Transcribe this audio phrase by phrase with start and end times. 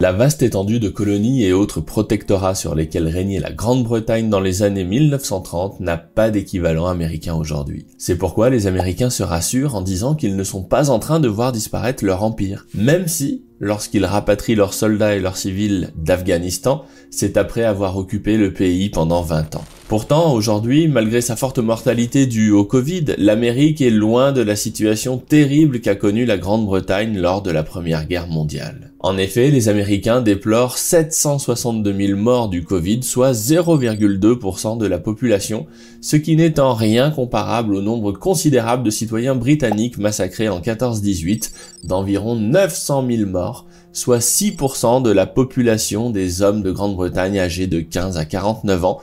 [0.00, 4.62] La vaste étendue de colonies et autres protectorats sur lesquels régnait la Grande-Bretagne dans les
[4.62, 7.84] années 1930 n'a pas d'équivalent américain aujourd'hui.
[7.98, 11.26] C'est pourquoi les Américains se rassurent en disant qu'ils ne sont pas en train de
[11.26, 17.36] voir disparaître leur empire, même si, lorsqu'ils rapatrient leurs soldats et leurs civils d'Afghanistan, c'est
[17.36, 19.64] après avoir occupé le pays pendant 20 ans.
[19.88, 25.18] Pourtant, aujourd'hui, malgré sa forte mortalité due au Covid, l'Amérique est loin de la situation
[25.18, 28.92] terrible qu'a connue la Grande-Bretagne lors de la Première Guerre mondiale.
[29.00, 35.66] En effet, les Américains déplorent 762 000 morts du Covid, soit 0,2% de la population,
[36.00, 41.52] ce qui n'est en rien comparable au nombre considérable de citoyens britanniques massacrés en 14-18,
[41.84, 47.78] d'environ 900 000 morts, soit 6% de la population des hommes de Grande-Bretagne âgés de
[47.78, 48.98] 15 à 49 ans,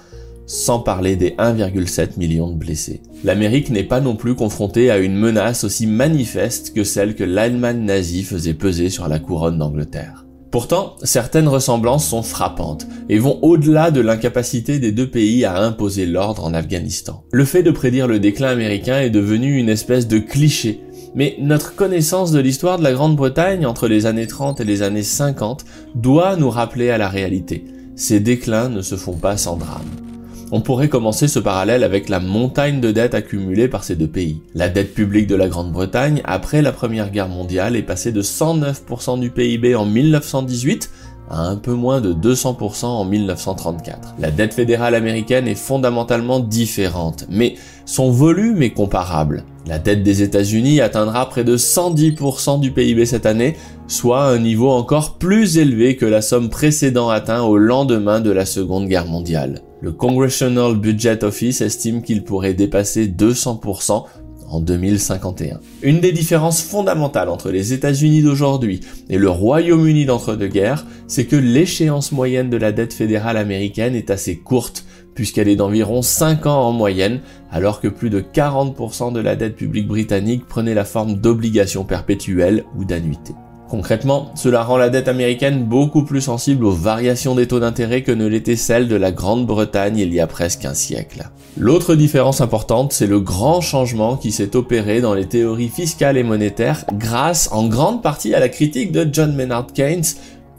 [0.47, 3.01] sans parler des 1,7 millions de blessés.
[3.23, 7.83] L'Amérique n'est pas non plus confrontée à une menace aussi manifeste que celle que l'Allemagne
[7.83, 10.25] nazie faisait peser sur la couronne d'Angleterre.
[10.51, 16.05] Pourtant, certaines ressemblances sont frappantes et vont au-delà de l'incapacité des deux pays à imposer
[16.05, 17.25] l'ordre en Afghanistan.
[17.33, 20.79] Le fait de prédire le déclin américain est devenu une espèce de cliché,
[21.13, 25.03] mais notre connaissance de l'histoire de la Grande-Bretagne entre les années 30 et les années
[25.03, 27.65] 50 doit nous rappeler à la réalité.
[27.97, 30.04] Ces déclins ne se font pas sans drame.
[30.51, 34.41] On pourrait commencer ce parallèle avec la montagne de dettes accumulées par ces deux pays.
[34.53, 39.19] La dette publique de la Grande-Bretagne, après la Première Guerre mondiale, est passée de 109%
[39.19, 40.91] du PIB en 1918
[41.31, 44.15] à un peu moins de 200% en 1934.
[44.19, 49.43] La dette fédérale américaine est fondamentalement différente, mais son volume est comparable.
[49.65, 53.57] La dette des États-Unis atteindra près de 110% du PIB cette année,
[53.87, 58.45] soit un niveau encore plus élevé que la somme précédent atteint au lendemain de la
[58.45, 59.61] Seconde Guerre mondiale.
[59.81, 64.05] Le Congressional Budget Office estime qu'il pourrait dépasser 200%
[64.47, 65.59] en 2051.
[65.81, 72.11] Une des différences fondamentales entre les États-Unis d'aujourd'hui et le Royaume-Uni d'entre-deux-guerres, c'est que l'échéance
[72.11, 76.71] moyenne de la dette fédérale américaine est assez courte, puisqu'elle est d'environ 5 ans en
[76.71, 77.21] moyenne,
[77.51, 82.63] alors que plus de 40% de la dette publique britannique prenait la forme d'obligations perpétuelles
[82.77, 83.35] ou d'annuités.
[83.69, 88.11] Concrètement, cela rend la dette américaine beaucoup plus sensible aux variations des taux d'intérêt que
[88.11, 91.29] ne l'était celle de la Grande-Bretagne il y a presque un siècle.
[91.57, 96.23] L'autre différence importante, c'est le grand changement qui s'est opéré dans les théories fiscales et
[96.23, 100.03] monétaires grâce en grande partie à la critique de John Maynard Keynes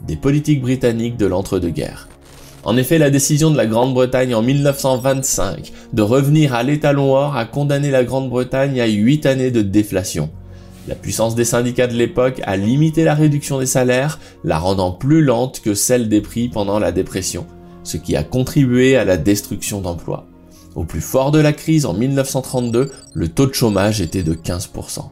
[0.05, 2.09] des politiques britanniques de l'entre-deux-guerres.
[2.65, 7.45] En effet, la décision de la Grande-Bretagne en 1925 de revenir à l'étalon or a
[7.45, 10.29] condamné la Grande-Bretagne à 8 années de déflation.
[10.87, 15.21] La puissance des syndicats de l'époque a limité la réduction des salaires, la rendant plus
[15.21, 17.45] lente que celle des prix pendant la dépression,
[17.83, 20.27] ce qui a contribué à la destruction d'emplois.
[20.75, 25.09] Au plus fort de la crise en 1932, le taux de chômage était de 15%.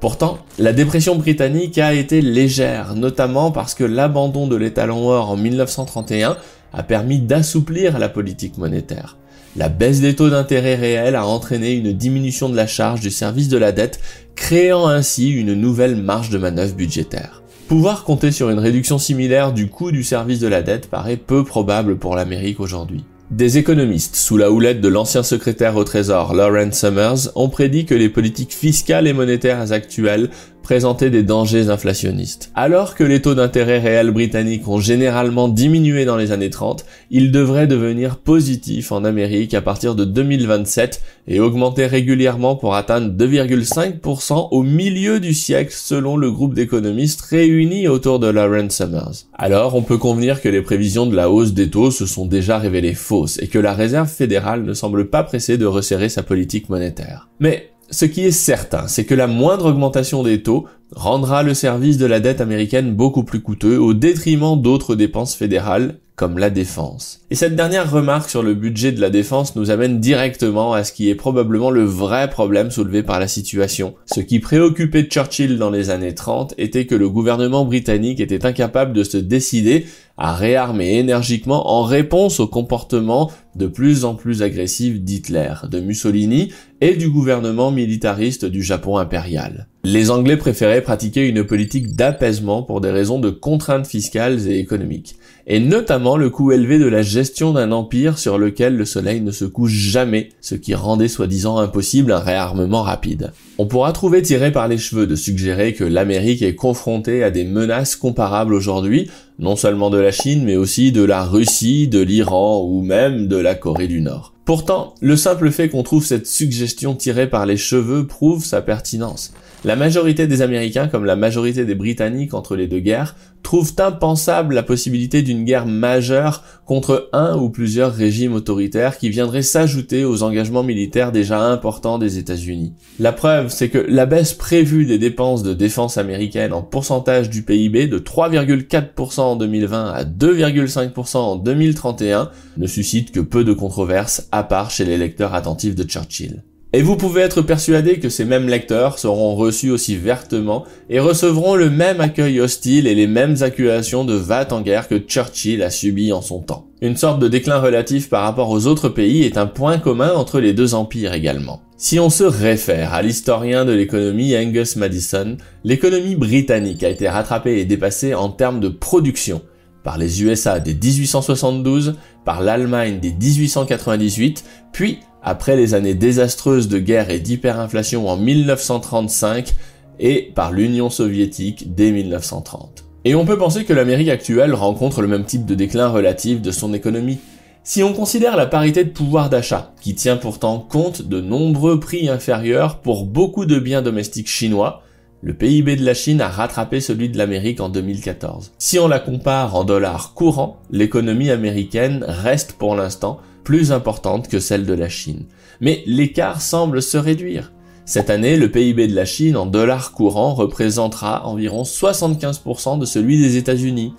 [0.00, 5.36] Pourtant, la dépression britannique a été légère, notamment parce que l'abandon de l'étalon or en
[5.36, 6.38] 1931
[6.72, 9.18] a permis d'assouplir la politique monétaire.
[9.56, 13.48] La baisse des taux d'intérêt réels a entraîné une diminution de la charge du service
[13.48, 14.00] de la dette,
[14.34, 17.44] créant ainsi une nouvelle marge de manœuvre budgétaire.
[17.68, 21.44] Pouvoir compter sur une réduction similaire du coût du service de la dette paraît peu
[21.44, 23.04] probable pour l'Amérique aujourd'hui.
[23.30, 27.94] Des économistes, sous la houlette de l'ancien secrétaire au Trésor Lawrence Summers, ont prédit que
[27.94, 30.30] les politiques fiscales et monétaires actuelles
[30.64, 32.50] présenter des dangers inflationnistes.
[32.54, 37.30] Alors que les taux d'intérêt réels britanniques ont généralement diminué dans les années 30, ils
[37.30, 44.48] devraient devenir positifs en Amérique à partir de 2027 et augmenter régulièrement pour atteindre 2,5%
[44.50, 49.26] au milieu du siècle selon le groupe d'économistes réunis autour de Lawrence Summers.
[49.34, 52.58] Alors on peut convenir que les prévisions de la hausse des taux se sont déjà
[52.58, 56.70] révélées fausses et que la Réserve fédérale ne semble pas pressée de resserrer sa politique
[56.70, 57.28] monétaire.
[57.38, 61.98] Mais ce qui est certain, c'est que la moindre augmentation des taux rendra le service
[61.98, 67.20] de la dette américaine beaucoup plus coûteux au détriment d'autres dépenses fédérales comme la défense.
[67.30, 70.92] Et cette dernière remarque sur le budget de la défense nous amène directement à ce
[70.92, 73.94] qui est probablement le vrai problème soulevé par la situation.
[74.06, 78.92] Ce qui préoccupait Churchill dans les années 30 était que le gouvernement britannique était incapable
[78.92, 85.00] de se décider à réarmer énergiquement en réponse au comportement de plus en plus agressif
[85.00, 89.68] d'Hitler, de Mussolini et du gouvernement militariste du Japon impérial.
[89.84, 95.16] Les Anglais préféraient pratiquer une politique d'apaisement pour des raisons de contraintes fiscales et économiques,
[95.46, 99.30] et notamment le coût élevé de la gestion d'un empire sur lequel le soleil ne
[99.30, 103.32] se couche jamais, ce qui rendait soi-disant impossible un réarmement rapide.
[103.58, 107.44] On pourra trouver tiré par les cheveux de suggérer que l'Amérique est confrontée à des
[107.44, 112.62] menaces comparables aujourd'hui, non seulement de la Chine, mais aussi de la Russie, de l'Iran
[112.62, 114.32] ou même de la Corée du Nord.
[114.44, 119.32] Pourtant, le simple fait qu'on trouve cette suggestion tirée par les cheveux prouve sa pertinence.
[119.66, 124.54] La majorité des Américains, comme la majorité des Britanniques entre les deux guerres, trouvent impensable
[124.54, 130.22] la possibilité d'une guerre majeure contre un ou plusieurs régimes autoritaires qui viendraient s'ajouter aux
[130.22, 132.74] engagements militaires déjà importants des États-Unis.
[132.98, 137.42] La preuve, c'est que la baisse prévue des dépenses de défense américaines en pourcentage du
[137.42, 144.28] PIB de 3,4% en 2020 à 2,5% en 2031 ne suscite que peu de controverses
[144.30, 146.42] à part chez les lecteurs attentifs de Churchill.
[146.76, 151.54] Et vous pouvez être persuadé que ces mêmes lecteurs seront reçus aussi vertement et recevront
[151.54, 155.70] le même accueil hostile et les mêmes accusations de vat en guerre que Churchill a
[155.70, 156.66] subi en son temps.
[156.80, 160.40] Une sorte de déclin relatif par rapport aux autres pays est un point commun entre
[160.40, 161.62] les deux empires également.
[161.76, 167.60] Si on se réfère à l'historien de l'économie Angus Madison, l'économie britannique a été rattrapée
[167.60, 169.42] et dépassée en termes de production
[169.84, 171.94] par les USA dès 1872,
[172.24, 179.54] par l'Allemagne dès 1898, puis après les années désastreuses de guerre et d'hyperinflation en 1935
[179.98, 182.84] et par l'Union soviétique dès 1930.
[183.04, 186.50] Et on peut penser que l'Amérique actuelle rencontre le même type de déclin relatif de
[186.50, 187.18] son économie.
[187.62, 192.08] Si on considère la parité de pouvoir d'achat, qui tient pourtant compte de nombreux prix
[192.08, 194.83] inférieurs pour beaucoup de biens domestiques chinois,
[195.24, 198.52] le PIB de la Chine a rattrapé celui de l'Amérique en 2014.
[198.58, 204.38] Si on la compare en dollars courants, l'économie américaine reste pour l'instant plus importante que
[204.38, 205.24] celle de la Chine.
[205.62, 207.52] Mais l'écart semble se réduire.
[207.86, 213.18] Cette année, le PIB de la Chine en dollars courants représentera environ 75% de celui
[213.18, 213.94] des États-Unis.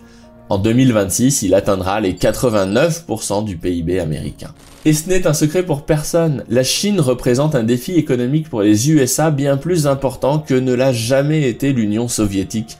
[0.47, 4.53] En 2026, il atteindra les 89% du PIB américain.
[4.85, 8.91] Et ce n'est un secret pour personne, la Chine représente un défi économique pour les
[8.91, 12.77] USA bien plus important que ne l'a jamais été l'Union soviétique.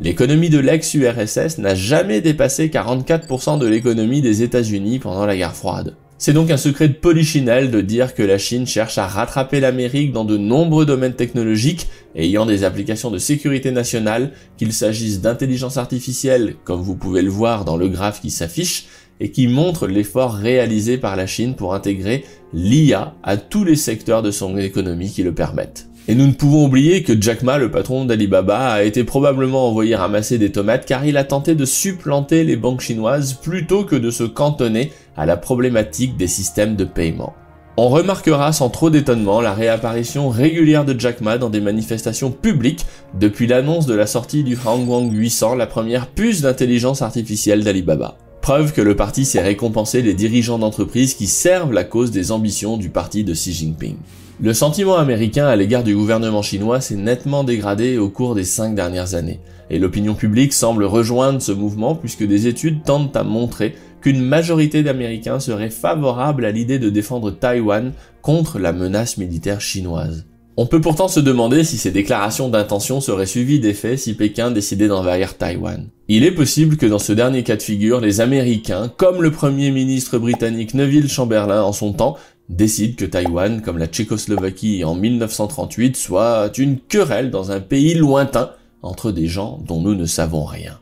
[0.00, 5.94] L'économie de l'ex-URSS n'a jamais dépassé 44% de l'économie des États-Unis pendant la guerre froide.
[6.16, 10.12] C'est donc un secret de polichinelle de dire que la Chine cherche à rattraper l'Amérique
[10.12, 16.54] dans de nombreux domaines technologiques ayant des applications de sécurité nationale, qu'il s'agisse d'intelligence artificielle,
[16.64, 18.86] comme vous pouvez le voir dans le graphe qui s'affiche,
[19.20, 24.22] et qui montre l'effort réalisé par la Chine pour intégrer l'IA à tous les secteurs
[24.22, 25.88] de son économie qui le permettent.
[26.06, 29.96] Et nous ne pouvons oublier que Jack Ma, le patron d'Alibaba, a été probablement envoyé
[29.96, 34.10] ramasser des tomates car il a tenté de supplanter les banques chinoises plutôt que de
[34.10, 37.32] se cantonner à la problématique des systèmes de paiement.
[37.78, 42.84] On remarquera sans trop d'étonnement la réapparition régulière de Jack Ma dans des manifestations publiques
[43.18, 48.18] depuis l'annonce de la sortie du Hangguang 800, la première puce d'intelligence artificielle d'Alibaba.
[48.42, 52.76] Preuve que le parti s'est récompensé les dirigeants d'entreprises qui servent la cause des ambitions
[52.76, 53.96] du parti de Xi Jinping.
[54.40, 58.74] Le sentiment américain à l'égard du gouvernement chinois s'est nettement dégradé au cours des cinq
[58.74, 59.38] dernières années,
[59.70, 64.82] et l'opinion publique semble rejoindre ce mouvement puisque des études tentent à montrer qu'une majorité
[64.82, 67.92] d'Américains seraient favorables à l'idée de défendre Taïwan
[68.22, 70.26] contre la menace militaire chinoise.
[70.56, 74.86] On peut pourtant se demander si ces déclarations d'intention seraient suivies d'effets si Pékin décidait
[74.86, 75.88] d'envahir Taïwan.
[76.06, 79.72] Il est possible que dans ce dernier cas de figure, les Américains, comme le premier
[79.72, 82.16] ministre britannique Neville Chamberlain en son temps,
[82.48, 88.50] décide que Taïwan, comme la Tchécoslovaquie en 1938, soit une querelle dans un pays lointain
[88.82, 90.78] entre des gens dont nous ne savons rien.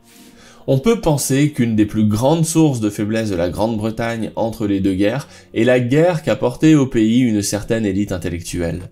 [0.65, 4.79] On peut penser qu'une des plus grandes sources de faiblesse de la Grande-Bretagne entre les
[4.79, 8.83] deux guerres est la guerre qu'a portée au pays une certaine élite intellectuelle.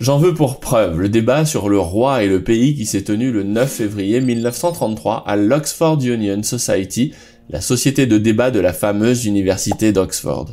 [0.00, 3.30] J'en veux pour preuve le débat sur le roi et le pays qui s'est tenu
[3.30, 7.12] le 9 février 1933 à l'Oxford Union Society,
[7.48, 10.48] la société de débat de la fameuse université d'Oxford.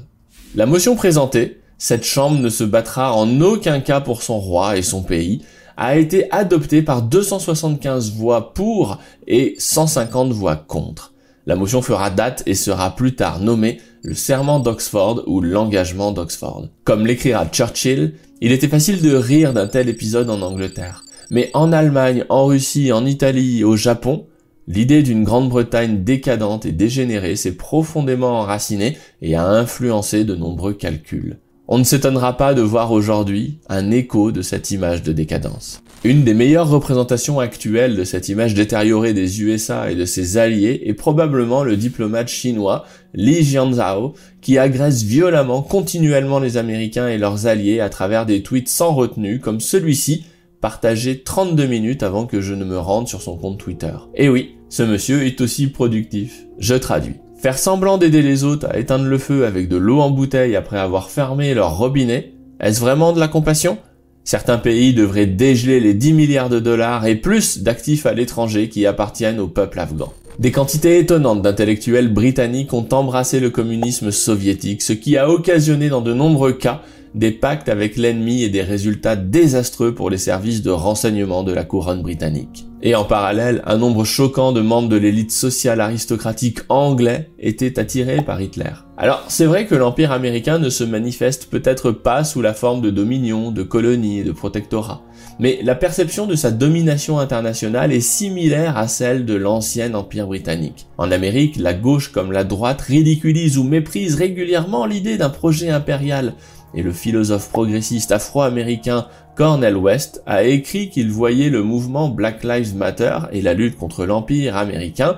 [0.53, 4.81] La motion présentée, cette chambre ne se battra en aucun cas pour son roi et
[4.81, 5.43] son pays,
[5.77, 11.13] a été adoptée par 275 voix pour et 150 voix contre.
[11.45, 16.67] La motion fera date et sera plus tard nommée le serment d'Oxford ou l'engagement d'Oxford.
[16.83, 21.03] Comme l'écrira Churchill, il était facile de rire d'un tel épisode en Angleterre.
[21.29, 24.25] Mais en Allemagne, en Russie, en Italie, au Japon,
[24.67, 31.37] l'idée d'une Grande-Bretagne décadente et dégénérée s'est profondément enracinée et a influencé de nombreux calculs.
[31.69, 35.81] On ne s'étonnera pas de voir aujourd'hui un écho de cette image de décadence.
[36.05, 40.83] Une des meilleures représentations actuelles de cette image détériorée des USA et de ses alliés
[40.85, 47.47] est probablement le diplomate chinois Li Jianzhao qui agresse violemment continuellement les Américains et leurs
[47.47, 50.23] alliés à travers des tweets sans retenue comme celui-ci
[50.61, 53.93] partagé 32 minutes avant que je ne me rende sur son compte Twitter.
[54.15, 56.45] Et oui, ce monsieur est aussi productif.
[56.59, 57.15] Je traduis.
[57.37, 60.79] Faire semblant d'aider les autres à éteindre le feu avec de l'eau en bouteille après
[60.79, 63.77] avoir fermé leur robinet, est-ce vraiment de la compassion?
[64.23, 68.87] Certains pays devraient dégeler les 10 milliards de dollars et plus d'actifs à l'étranger qui
[68.87, 70.11] appartiennent au peuple afghan.
[70.39, 76.01] Des quantités étonnantes d'intellectuels britanniques ont embrassé le communisme soviétique, ce qui a occasionné dans
[76.01, 76.81] de nombreux cas
[77.13, 81.63] des pactes avec l'ennemi et des résultats désastreux pour les services de renseignement de la
[81.63, 82.66] couronne britannique.
[82.83, 88.21] Et en parallèle, un nombre choquant de membres de l'élite sociale aristocratique anglais étaient attirés
[88.21, 88.71] par Hitler.
[88.97, 92.91] Alors, c'est vrai que l'Empire américain ne se manifeste peut-être pas sous la forme de
[92.91, 95.01] dominion, de colonie et de protectorat,
[95.39, 100.87] mais la perception de sa domination internationale est similaire à celle de l'ancien Empire britannique.
[100.97, 106.33] En Amérique, la gauche comme la droite ridiculise ou méprise régulièrement l'idée d'un projet impérial,
[106.73, 112.75] et le philosophe progressiste afro-américain Cornel West a écrit qu'il voyait le mouvement Black Lives
[112.75, 115.15] Matter et la lutte contre l'Empire américain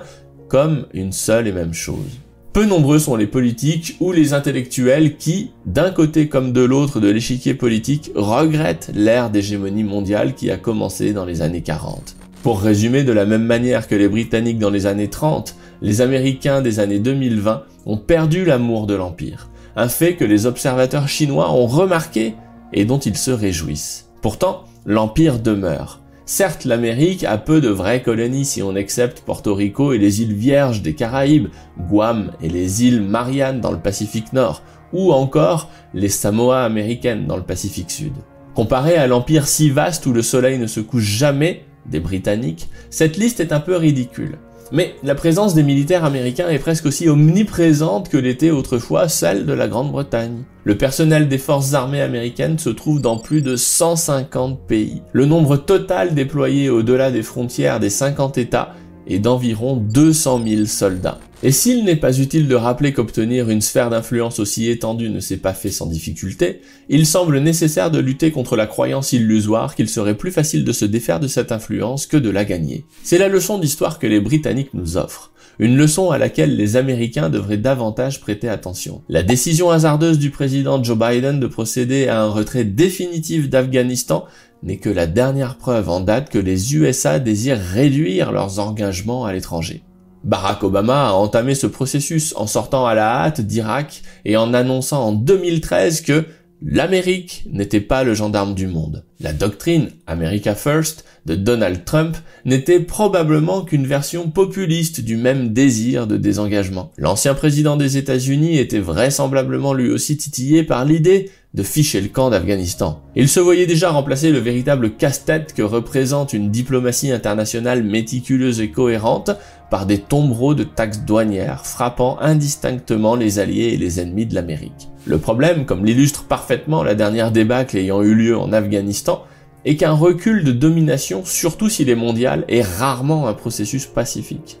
[0.48, 2.18] comme une seule et même chose.
[2.52, 7.08] Peu nombreux sont les politiques ou les intellectuels qui, d'un côté comme de l'autre de
[7.08, 12.16] l'échiquier politique, regrettent l'ère d'hégémonie mondiale qui a commencé dans les années 40.
[12.42, 16.60] Pour résumer, de la même manière que les Britanniques dans les années 30, les Américains
[16.60, 21.66] des années 2020 ont perdu l'amour de l'Empire un fait que les observateurs chinois ont
[21.66, 22.34] remarqué
[22.72, 24.10] et dont ils se réjouissent.
[24.22, 26.00] Pourtant, l'Empire demeure.
[26.26, 30.34] Certes, l'Amérique a peu de vraies colonies si on accepte Porto Rico et les îles
[30.34, 31.48] Vierges des Caraïbes,
[31.88, 34.62] Guam et les îles Mariannes dans le Pacifique Nord,
[34.92, 38.12] ou encore les Samoa américaines dans le Pacifique Sud.
[38.54, 43.16] Comparé à l'Empire si vaste où le soleil ne se couche jamais, des Britanniques, cette
[43.16, 44.38] liste est un peu ridicule.
[44.72, 49.52] Mais la présence des militaires américains est presque aussi omniprésente que l'était autrefois celle de
[49.52, 50.44] la Grande-Bretagne.
[50.62, 55.02] Le personnel des forces armées américaines se trouve dans plus de 150 pays.
[55.12, 58.74] Le nombre total déployé au-delà des frontières des 50 États
[59.10, 61.18] est d'environ 200 000 soldats.
[61.42, 65.38] Et s'il n'est pas utile de rappeler qu'obtenir une sphère d'influence aussi étendue ne s'est
[65.38, 70.18] pas fait sans difficulté, il semble nécessaire de lutter contre la croyance illusoire qu'il serait
[70.18, 72.84] plus facile de se défaire de cette influence que de la gagner.
[73.02, 75.32] C'est la leçon d'histoire que les Britanniques nous offrent.
[75.58, 79.02] Une leçon à laquelle les Américains devraient davantage prêter attention.
[79.10, 84.24] La décision hasardeuse du président Joe Biden de procéder à un retrait définitif d'Afghanistan
[84.62, 89.32] n'est que la dernière preuve en date que les USA désirent réduire leurs engagements à
[89.32, 89.82] l'étranger.
[90.22, 95.02] Barack Obama a entamé ce processus en sortant à la hâte d'Irak et en annonçant
[95.02, 96.26] en 2013 que
[96.62, 99.04] l'Amérique n'était pas le gendarme du monde.
[99.18, 106.06] La doctrine America First de Donald Trump n'était probablement qu'une version populiste du même désir
[106.06, 106.92] de désengagement.
[106.98, 112.30] L'ancien président des États-Unis était vraisemblablement lui aussi titillé par l'idée de ficher le camp
[112.30, 113.02] d'Afghanistan.
[113.16, 118.70] Il se voyait déjà remplacer le véritable casse-tête que représente une diplomatie internationale méticuleuse et
[118.70, 119.30] cohérente
[119.70, 124.89] par des tombereaux de taxes douanières frappant indistinctement les alliés et les ennemis de l'Amérique.
[125.06, 129.24] Le problème, comme l'illustre parfaitement la dernière débâcle ayant eu lieu en Afghanistan,
[129.64, 134.58] est qu'un recul de domination, surtout s'il est mondial, est rarement un processus pacifique.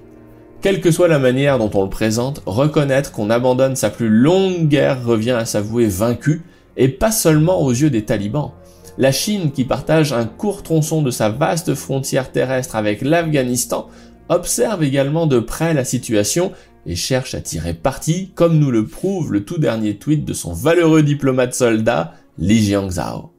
[0.62, 4.68] Quelle que soit la manière dont on le présente, reconnaître qu'on abandonne sa plus longue
[4.68, 6.42] guerre revient à s'avouer vaincu,
[6.76, 8.52] et pas seulement aux yeux des talibans.
[8.98, 13.88] La Chine, qui partage un court tronçon de sa vaste frontière terrestre avec l'Afghanistan,
[14.30, 16.52] observe également de près la situation
[16.86, 20.54] et cherche à tirer parti, comme nous le prouve le tout dernier tweet de son
[20.54, 23.32] valeureux diplomate soldat, Li Jiangzhao.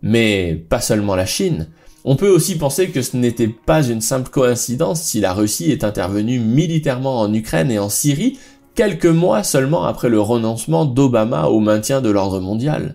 [0.00, 1.68] Mais pas seulement la Chine.
[2.04, 5.84] On peut aussi penser que ce n'était pas une simple coïncidence si la Russie est
[5.84, 8.38] intervenue militairement en Ukraine et en Syrie
[8.74, 12.94] quelques mois seulement après le renoncement d'Obama au maintien de l'ordre mondial.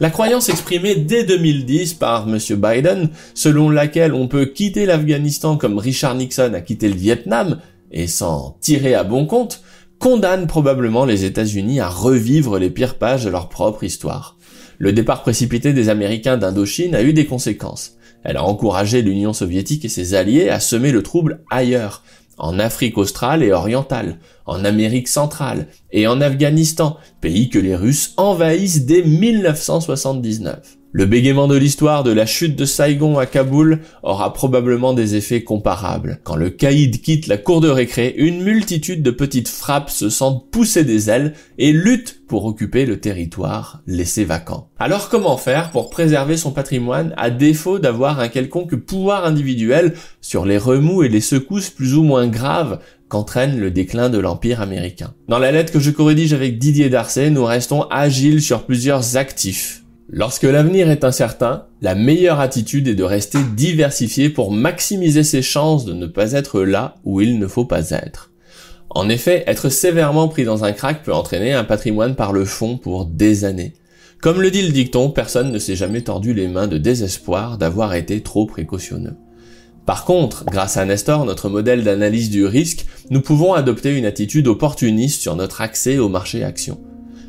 [0.00, 2.38] La croyance exprimée dès 2010 par M.
[2.56, 7.60] Biden, selon laquelle on peut quitter l'Afghanistan comme Richard Nixon a quitté le Vietnam,
[7.92, 9.62] et s'en tirer à bon compte,
[10.00, 14.36] condamne probablement les États-Unis à revivre les pires pages de leur propre histoire.
[14.78, 17.96] Le départ précipité des Américains d'Indochine a eu des conséquences.
[18.24, 22.02] Elle a encouragé l'Union soviétique et ses alliés à semer le trouble ailleurs,
[22.38, 28.14] en Afrique australe et orientale, en Amérique centrale et en Afghanistan, pays que les Russes
[28.16, 30.83] envahissent dès 1979.
[30.96, 35.42] Le bégaiement de l'histoire de la chute de Saigon à Kaboul aura probablement des effets
[35.42, 36.20] comparables.
[36.22, 40.48] Quand le caïd quitte la cour de récré, une multitude de petites frappes se sentent
[40.52, 44.68] pousser des ailes et luttent pour occuper le territoire laissé vacant.
[44.78, 50.46] Alors comment faire pour préserver son patrimoine à défaut d'avoir un quelconque pouvoir individuel sur
[50.46, 55.12] les remous et les secousses plus ou moins graves qu'entraîne le déclin de l'Empire américain?
[55.26, 59.80] Dans la lettre que je corrédige avec Didier Darcet, nous restons agiles sur plusieurs actifs
[60.10, 65.86] Lorsque l'avenir est incertain, la meilleure attitude est de rester diversifié pour maximiser ses chances
[65.86, 68.30] de ne pas être là où il ne faut pas être.
[68.90, 72.76] En effet, être sévèrement pris dans un crack peut entraîner un patrimoine par le fond
[72.76, 73.72] pour des années.
[74.20, 77.94] Comme le dit le dicton, personne ne s'est jamais tordu les mains de désespoir d'avoir
[77.94, 79.16] été trop précautionneux.
[79.86, 84.48] Par contre, grâce à Nestor, notre modèle d'analyse du risque, nous pouvons adopter une attitude
[84.48, 86.78] opportuniste sur notre accès au marché action.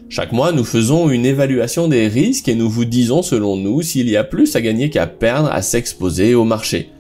[0.08, 4.08] Chaque mois, nous faisons une évaluation des risques et nous vous disons selon nous s'il
[4.08, 6.92] y a plus à gagner qu'à perdre à s'exposer au marché.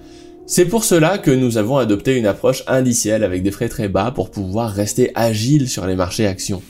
[0.48, 4.10] C'est pour cela que nous avons adopté une approche indicielle avec des frais très bas
[4.10, 6.64] pour pouvoir rester agile sur les marchés actions.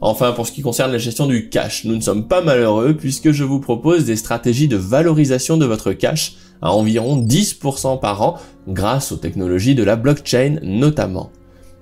[0.00, 3.32] Enfin, pour ce qui concerne la gestion du cash, nous ne sommes pas malheureux puisque
[3.32, 8.38] je vous propose des stratégies de valorisation de votre cash à environ 10% par an
[8.68, 11.30] grâce aux technologies de la blockchain notamment.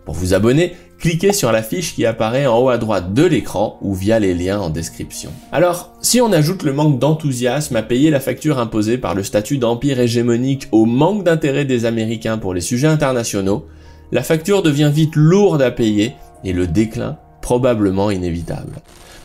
[0.04, 3.78] Pour vous abonner, cliquez sur la fiche qui apparaît en haut à droite de l'écran
[3.80, 5.30] ou via les liens en description.
[5.50, 9.56] Alors, si on ajoute le manque d'enthousiasme à payer la facture imposée par le statut
[9.58, 13.66] d'empire hégémonique au manque d'intérêt des Américains pour les sujets internationaux,
[14.12, 16.12] la facture devient vite lourde à payer
[16.44, 18.76] et le déclin probablement inévitable.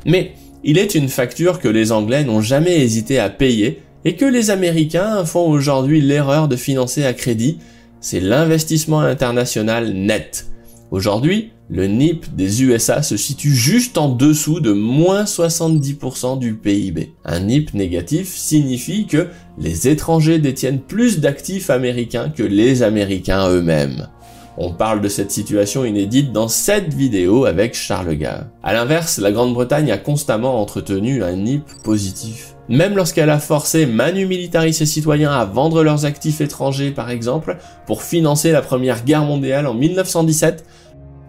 [0.05, 4.25] Mais il est une facture que les Anglais n'ont jamais hésité à payer et que
[4.25, 7.58] les Américains font aujourd'hui l'erreur de financer à crédit,
[8.00, 10.48] c'est l'investissement international net.
[10.92, 17.13] Aujourd'hui, le NIP des USA se situe juste en dessous de moins 70% du PIB.
[17.25, 19.27] Un NIP négatif signifie que
[19.58, 24.10] les étrangers détiennent plus d'actifs américains que les Américains eux-mêmes.
[24.57, 28.47] On parle de cette situation inédite dans cette vidéo avec Charles Gave.
[28.63, 32.55] A l'inverse, la Grande-Bretagne a constamment entretenu un NIP positif.
[32.69, 37.57] Même lorsqu'elle a forcé Manu Militari ses citoyens à vendre leurs actifs étrangers par exemple,
[37.85, 40.65] pour financer la première guerre mondiale en 1917,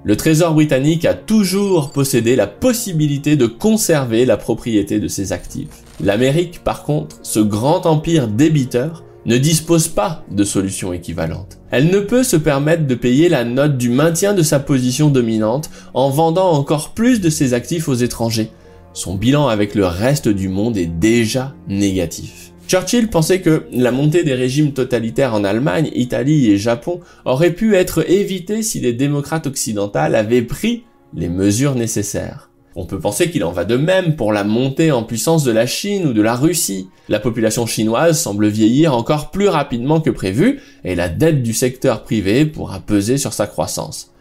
[0.05, 5.83] le Trésor britannique a toujours possédé la possibilité de conserver la propriété de ses actifs.
[6.01, 11.59] L'Amérique, par contre, ce grand empire débiteur, ne dispose pas de solution équivalente.
[11.71, 15.69] Elle ne peut se permettre de payer la note du maintien de sa position dominante
[15.95, 18.51] en vendant encore plus de ses actifs aux étrangers.
[18.93, 22.53] Son bilan avec le reste du monde est déjà négatif.
[22.69, 27.77] Churchill pensait que la montée des régimes totalitaires en Allemagne, Italie et Japon aurait pu
[27.77, 32.46] être évitée si les démocrates occidentaux avaient pris les mesures nécessaires.
[32.79, 35.65] On peut penser qu'il en va de même pour la montée en puissance de la
[35.65, 36.91] Chine ou de la Russie.
[37.09, 42.03] La population chinoise semble vieillir encore plus rapidement que prévu et la dette du secteur
[42.03, 44.13] privé pourra peser sur sa croissance.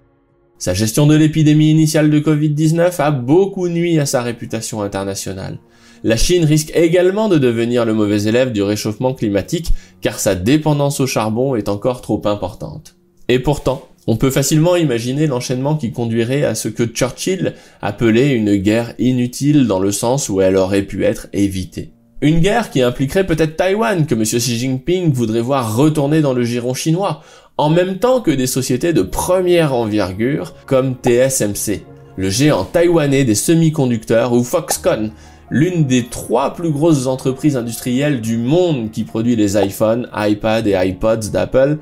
[0.57, 5.59] Sa gestion de l'épidémie initiale de Covid-19 a beaucoup nui à sa réputation internationale.
[6.05, 11.01] La Chine risque également de devenir le mauvais élève du réchauffement climatique car sa dépendance
[11.01, 12.95] au charbon est encore trop importante.
[13.27, 18.55] Et pourtant, on peut facilement imaginer l'enchaînement qui conduirait à ce que Churchill appelait une
[18.55, 21.91] guerre inutile dans le sens où elle aurait pu être évitée.
[22.21, 24.23] Une guerre qui impliquerait peut-être Taïwan, que M.
[24.23, 27.21] Xi Jinping voudrait voir retourner dans le giron chinois,
[27.57, 31.83] en même temps que des sociétés de première envergure comme TSMC,
[32.17, 35.11] le géant taïwanais des semi-conducteurs, ou Foxconn,
[35.49, 40.75] l'une des trois plus grosses entreprises industrielles du monde qui produit les iPhones, iPad et
[40.75, 41.77] iPods d'Apple,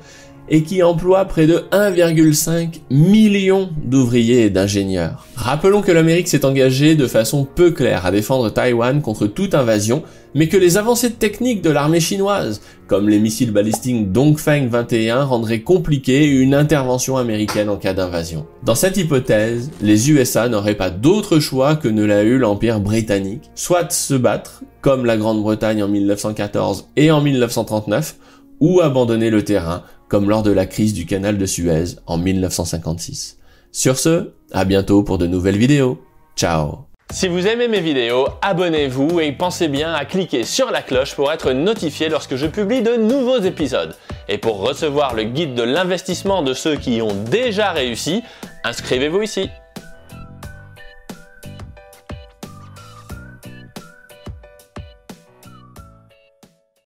[0.48, 5.26] et qui emploie près de 1,5 million d'ouvriers et d'ingénieurs.
[5.36, 10.02] Rappelons que l'Amérique s'est engagée de façon peu claire à défendre Taïwan contre toute invasion,
[10.34, 15.62] mais que les avancées techniques de l'armée chinoise, comme les missiles balistiques Dongfeng 21, rendraient
[15.62, 18.46] compliquée une intervention américaine en cas d'invasion.
[18.64, 23.50] Dans cette hypothèse, les USA n'auraient pas d'autre choix que ne l'a eu l'Empire britannique,
[23.54, 28.16] soit se battre, comme la Grande-Bretagne en 1914 et en 1939,
[28.60, 33.38] ou abandonner le terrain, comme lors de la crise du canal de Suez en 1956.
[33.72, 35.98] Sur ce, à bientôt pour de nouvelles vidéos.
[36.36, 41.14] Ciao si vous aimez mes vidéos, abonnez-vous et pensez bien à cliquer sur la cloche
[41.14, 43.94] pour être notifié lorsque je publie de nouveaux épisodes.
[44.28, 48.24] Et pour recevoir le guide de l'investissement de ceux qui y ont déjà réussi,
[48.64, 49.48] inscrivez-vous ici.